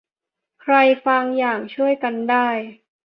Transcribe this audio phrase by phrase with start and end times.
[0.61, 0.75] ใคร
[1.05, 2.47] ฟังอย่างช่วยกันได้